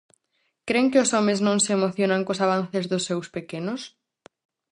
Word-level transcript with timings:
Cren 0.67 0.85
que 0.91 1.01
os 1.03 1.09
homes 1.15 1.39
non 1.47 1.57
se 1.65 1.71
emocionan 1.77 2.25
cos 2.27 2.41
avances 2.45 2.85
dos 2.91 3.05
seus 3.09 3.27
pequenos? 3.35 3.81